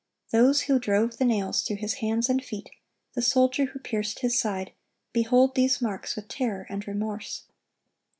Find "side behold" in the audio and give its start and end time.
4.39-5.53